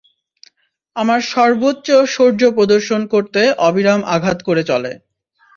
[0.95, 4.91] আমর সর্বোচ্চ শৌর্য প্রদর্শন করতে অবিরাম আঘাত করে চলে।